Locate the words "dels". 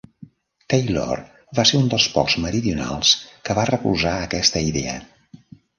1.93-2.09